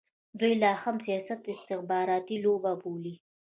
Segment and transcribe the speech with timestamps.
[0.39, 3.15] دوی لا هم سیاست د استخباراتي لوبه بولي.